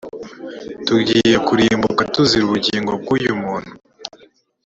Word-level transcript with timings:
tugiye 0.85 1.35
kurimbuka 1.47 2.01
tuzira 2.13 2.43
ubugingo 2.45 2.91
bw’uyu 3.01 3.31
muntu 3.43 3.71
i 3.77 3.79